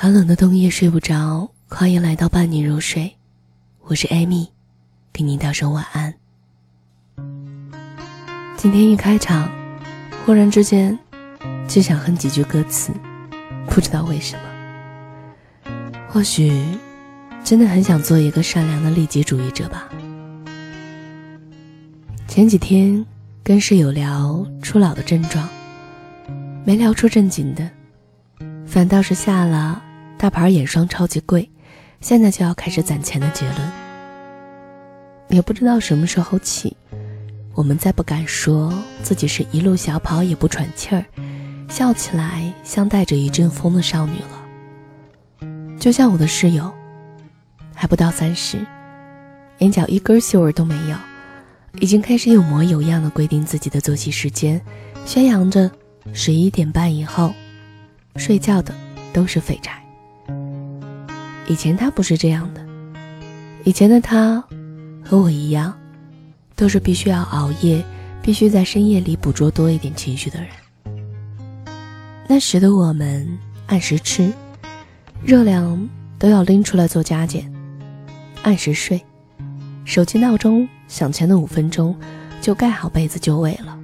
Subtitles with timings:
[0.00, 3.12] 寒冷的冬夜睡不着，欢迎来到伴你入睡，
[3.80, 4.48] 我是艾米，
[5.12, 6.14] 给您道声晚安。
[8.56, 9.50] 今天一开场，
[10.24, 10.96] 忽然之间
[11.66, 12.92] 就想哼几句歌词，
[13.66, 15.72] 不知道为什么。
[16.08, 16.64] 或许
[17.42, 19.88] 真的很想做一个善良的利己主义者吧。
[22.28, 23.04] 前几天
[23.42, 25.48] 跟室友聊初老的症状，
[26.64, 27.68] 没聊出正经的，
[28.64, 29.86] 反倒是下了。
[30.18, 31.48] 大牌眼霜超级贵，
[32.00, 33.70] 现在就要开始攒钱的结论。
[35.28, 36.76] 也不知道什么时候起，
[37.54, 41.04] 我们再不敢说自己是一路小跑也不喘气儿，
[41.68, 45.78] 笑起来像带着一阵风的少女了。
[45.78, 46.72] 就像我的室友，
[47.72, 48.58] 还不到三十，
[49.58, 50.96] 眼角一根秀儿都没有，
[51.78, 54.60] 已经开始有模有样的规定自己的作息时间，
[55.06, 55.70] 宣扬着
[56.12, 57.32] 十一点半以后
[58.16, 58.74] 睡觉的
[59.12, 59.80] 都是废柴。
[61.48, 62.64] 以前他不是这样的，
[63.64, 64.44] 以前的他，
[65.02, 65.74] 和我一样，
[66.54, 67.82] 都是必须要熬夜，
[68.22, 70.48] 必须在深夜里捕捉多一点情绪的人。
[72.28, 73.26] 那时的我们
[73.66, 74.30] 按时吃，
[75.24, 77.50] 热量都要拎出来做加减，
[78.42, 79.02] 按时睡，
[79.86, 81.96] 手机闹钟响前的五分钟
[82.42, 83.78] 就盖好被子就位了。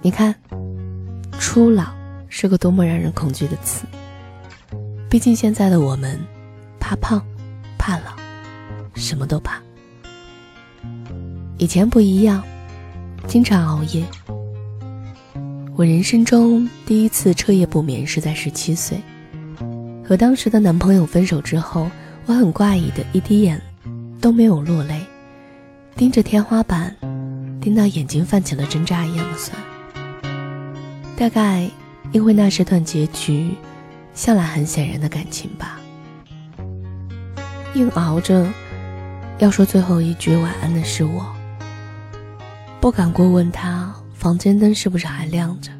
[0.00, 0.32] 你看，
[1.40, 1.92] 初老
[2.28, 3.84] 是个多么让人恐惧的词。
[5.12, 6.18] 毕竟现在的我们，
[6.80, 7.22] 怕胖，
[7.76, 8.16] 怕老，
[8.94, 9.60] 什么都怕。
[11.58, 12.42] 以前不一样，
[13.26, 14.02] 经常熬夜。
[15.76, 18.98] 我人生中第一次彻夜不眠是在十七岁，
[20.02, 21.90] 和当时的男朋友分手之后，
[22.24, 23.60] 我很怪异的一滴眼
[24.18, 24.98] 都没有落泪，
[25.94, 26.96] 盯着天花板，
[27.60, 29.54] 盯到眼睛泛起了针扎一样的酸。
[31.18, 31.68] 大概
[32.12, 33.50] 因为那是段结局。
[34.14, 35.80] 向来很显然的感情吧，
[37.74, 38.46] 硬熬着
[39.38, 41.26] 要说最后一句晚安的是我，
[42.80, 45.70] 不敢过问他房间灯是不是还亮着，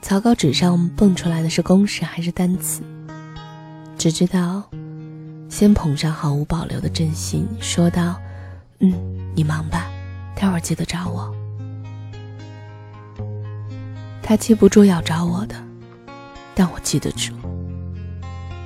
[0.00, 2.82] 草稿纸上蹦出来的是公式还是单词，
[3.98, 4.62] 只知道
[5.48, 8.20] 先捧上毫无保留的真心，说道
[8.80, 8.92] ：“嗯，
[9.34, 9.90] 你忙吧，
[10.34, 11.34] 待会儿记得找我。”
[14.22, 15.54] 他记不住要找我的。
[16.54, 17.32] 但我记得住，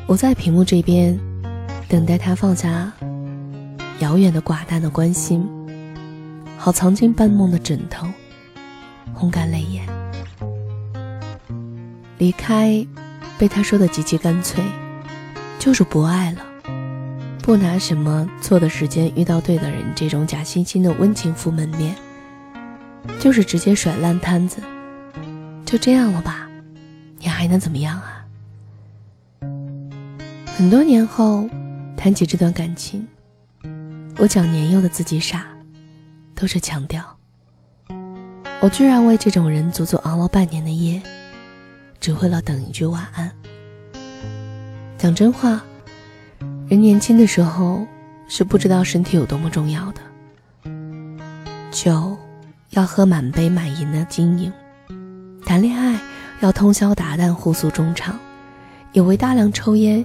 [0.06, 1.18] 我在屏幕这边
[1.88, 2.92] 等待他放下
[4.00, 5.48] 遥远的寡淡的关心，
[6.58, 8.06] 好藏进半梦的枕头，
[9.16, 9.84] 烘干泪眼。
[12.18, 12.86] 离开，
[13.38, 14.62] 被他说的极其干脆，
[15.58, 16.40] 就是不爱了，
[17.42, 21.94] 不拿什么错的时间遇到对的人这种假惺惺的温情敷门面，
[23.20, 24.60] 就是直接甩烂摊子，
[25.64, 26.47] 就这样了吧。
[27.18, 28.24] 你还能怎么样啊？
[30.56, 31.48] 很多年后，
[31.96, 33.06] 谈起这段感情，
[34.18, 35.46] 我讲年幼的自己傻，
[36.34, 37.04] 都是强调，
[38.60, 41.02] 我居然为这种人足足熬了半年的夜，
[42.00, 43.30] 只为了等一句晚安。
[44.96, 45.62] 讲真话，
[46.68, 47.86] 人年轻的时候
[48.28, 50.00] 是不知道身体有多么重要的，
[51.70, 52.16] 酒
[52.70, 54.52] 要喝满杯满盈的经营，
[55.44, 55.98] 谈恋爱。
[56.40, 58.16] 要通宵达旦互诉衷肠，
[58.92, 60.04] 以为大量抽烟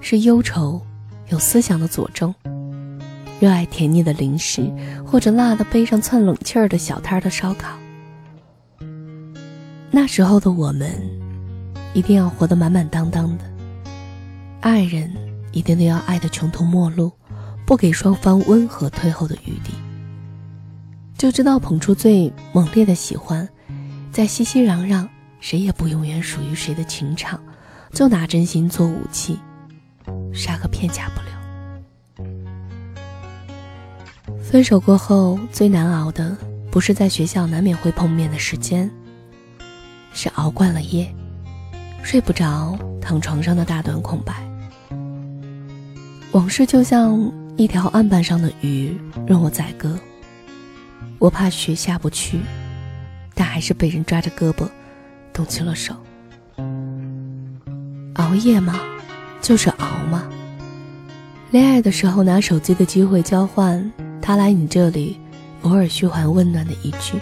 [0.00, 0.80] 是忧愁
[1.28, 2.34] 有思想的佐证，
[3.40, 4.72] 热爱甜腻的零食
[5.06, 7.76] 或者辣的背上窜冷气儿的小摊的烧烤。
[9.90, 10.90] 那时候的我们，
[11.92, 13.44] 一定要活得满满当当的，
[14.60, 15.12] 爱人
[15.52, 17.12] 一定都要爱得穷途末路，
[17.66, 19.74] 不给双方温和退后的余地，
[21.18, 23.46] 就知道捧出最猛烈的喜欢，
[24.10, 25.06] 在熙熙攘攘。
[25.44, 27.38] 谁也不永远属于谁的情场，
[27.92, 29.38] 就拿真心做武器，
[30.32, 32.26] 杀个片甲不留。
[34.42, 36.34] 分手过后最难熬的，
[36.70, 38.90] 不是在学校难免会碰面的时间，
[40.14, 41.14] 是熬惯了夜，
[42.02, 44.32] 睡不着，躺床上的大段空白。
[46.32, 49.94] 往事就像一条案板上的鱼，任我宰割。
[51.18, 52.40] 我怕雪下不去，
[53.34, 54.66] 但还是被人抓着胳膊。
[55.34, 55.92] 动起了手，
[58.14, 58.80] 熬夜吗？
[59.42, 60.30] 就是熬吗？
[61.50, 63.92] 恋爱的时候拿手机的机会交换
[64.22, 65.18] 他来你这里，
[65.62, 67.18] 偶尔嘘寒问暖的一句；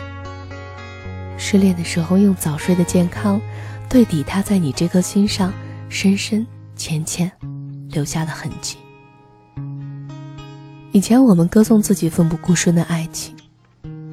[1.39, 3.41] 失恋的时候用早睡的健康
[3.89, 5.51] 对抵他在你这颗心上
[5.89, 7.33] 深深浅浅
[7.89, 8.77] 留下的痕迹。
[10.93, 13.35] 以前我们歌颂自己奋不顾身的爱情，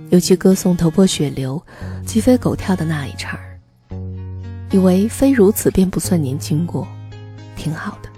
[0.09, 1.61] 尤其歌颂头破血流、
[2.05, 3.48] 鸡飞狗跳的那一茬儿。
[4.71, 6.87] 以为非如此便不算年轻过，
[7.55, 8.09] 挺好的。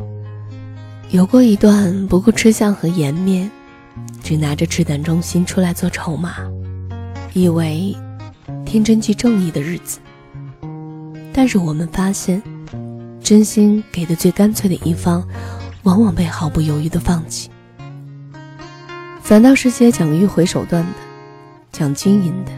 [1.09, 3.49] 有过一段不顾吃相和颜面，
[4.23, 6.35] 只拿着赤胆忠心出来做筹码，
[7.33, 7.95] 以为
[8.65, 9.99] 天真即正义的日子。
[11.33, 12.41] 但是我们发现，
[13.21, 15.25] 真心给的最干脆的一方，
[15.83, 17.49] 往往被毫不犹豫的放弃。
[19.21, 20.89] 反倒是些讲迂回手段的，
[21.71, 22.51] 讲经营的。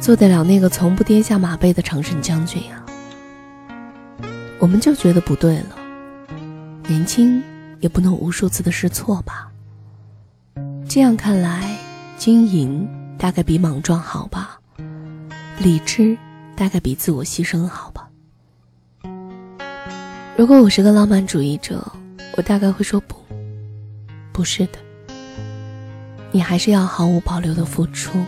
[0.00, 2.82] 做得了那个从不跌下马背的常胜将军呀？
[4.58, 5.76] 我们就觉得不对了。
[6.86, 7.42] 年轻
[7.80, 9.50] 也不能无数次的试错吧？
[10.88, 11.76] 这样看来，
[12.16, 14.58] 经营大概比莽撞好吧？
[15.58, 16.16] 理智
[16.56, 18.08] 大概比自我牺牲好吧？
[20.36, 21.84] 如果我是个浪漫主义者，
[22.36, 23.16] 我大概会说不，
[24.32, 24.78] 不是的。
[26.30, 28.18] 你还是要毫无保留的付出。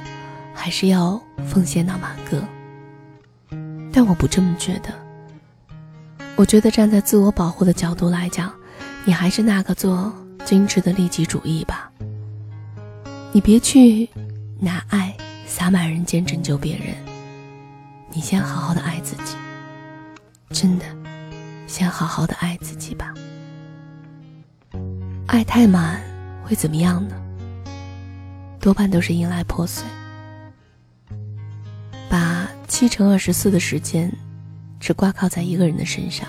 [0.62, 1.18] 还是要
[1.48, 2.44] 奉献到马哥，
[3.90, 4.92] 但我不这么觉得。
[6.36, 8.52] 我觉得站在自我保护的角度来讲，
[9.06, 10.12] 你还是那个做
[10.44, 11.90] 精致的利己主义吧。
[13.32, 14.06] 你别去
[14.58, 15.16] 拿爱
[15.46, 16.94] 洒满人间拯救别人，
[18.12, 19.36] 你先好好的爱自己。
[20.50, 20.84] 真的，
[21.66, 23.14] 先好好的爱自己吧。
[25.26, 26.02] 爱太满
[26.44, 27.16] 会怎么样呢？
[28.60, 29.86] 多半都是迎来破碎。
[32.80, 34.10] 七乘二十四的时间，
[34.80, 36.26] 只挂靠在一个人的身上，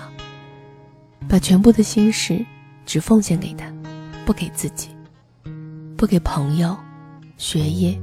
[1.26, 2.44] 把全部的心事
[2.84, 3.72] 只奉献给他，
[4.26, 4.88] 不给自己，
[5.96, 6.76] 不给朋友、
[7.38, 7.98] 学业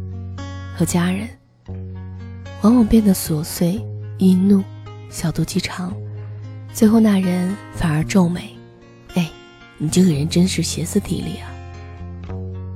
[0.75, 1.29] 和家人，
[2.63, 3.79] 往往变得琐碎、
[4.17, 4.63] 易怒、
[5.11, 5.93] 小肚鸡肠，
[6.73, 8.57] 最后那人反而皱眉
[9.13, 9.29] ：“哎，
[9.77, 11.53] 你这个人真是歇斯底里啊！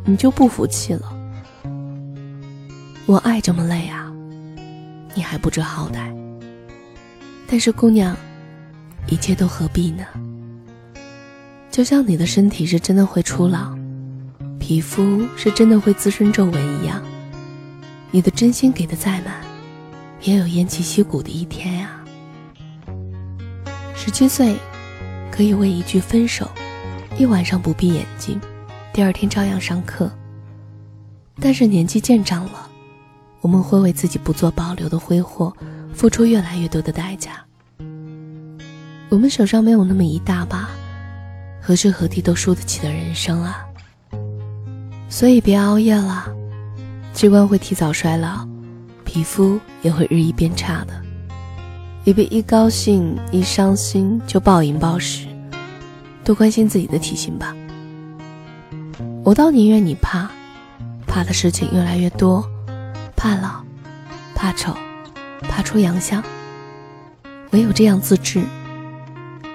[0.06, 1.12] 你就不服气了？
[3.08, 4.02] 我爱这么累啊！”
[5.16, 6.12] 你还不知好歹，
[7.48, 8.16] 但是姑娘，
[9.08, 10.04] 一切都何必呢？
[11.70, 13.76] 就像你的身体是真的会出老，
[14.60, 17.02] 皮肤是真的会滋生皱纹一样，
[18.12, 19.42] 你的真心给的再满，
[20.22, 22.04] 也有偃旗息鼓的一天呀。
[23.96, 24.56] 十七岁，
[25.32, 26.50] 可以为一句分手，
[27.18, 28.40] 一晚上不闭眼睛，
[28.92, 30.12] 第二天照样上课。
[31.40, 32.63] 但是年纪渐长了。
[33.44, 35.54] 我们会为自己不做保留的挥霍，
[35.94, 37.44] 付出越来越多的代价。
[39.10, 40.70] 我们手上没有那么一大把，
[41.62, 43.66] 何时何地都输得起的人生啊！
[45.10, 46.26] 所以别熬夜了，
[47.14, 48.48] 器官会提早衰老，
[49.04, 50.94] 皮肤也会日益变差的。
[52.06, 55.28] 也别一高兴一伤心就暴饮暴食，
[56.24, 57.54] 多关心自己的体型吧。
[59.26, 60.32] 我倒宁愿你怕，
[61.06, 62.50] 怕的事情越来越多。
[63.24, 63.64] 怕老，
[64.36, 64.76] 怕丑，
[65.44, 66.22] 怕出洋相。
[67.52, 68.44] 唯有这样自制，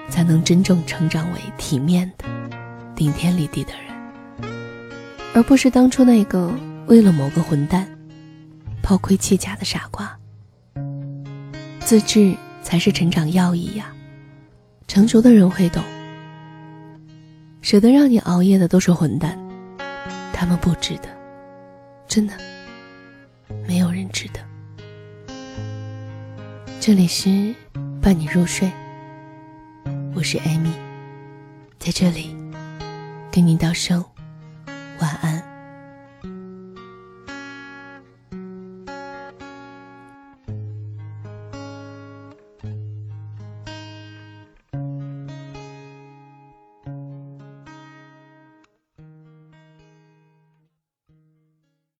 [0.09, 2.25] 才能真正成长为体面的、
[2.95, 4.49] 顶天立地的人，
[5.35, 6.51] 而不是当初那个
[6.87, 7.87] 为了某个混蛋
[8.81, 10.17] 抛盔弃甲的傻瓜。
[11.79, 13.93] 自制才是成长要义呀！
[14.87, 15.83] 成熟的人会懂，
[17.61, 19.37] 舍得让你熬夜的都是混蛋，
[20.33, 21.09] 他们不值得，
[22.07, 22.33] 真的。
[23.67, 24.39] 没有人值得。
[26.79, 27.53] 这里是
[28.01, 28.71] 伴你入睡，
[30.15, 30.71] 我是艾米，
[31.77, 32.35] 在这里
[33.31, 34.03] 跟你道声
[34.99, 35.38] 晚安。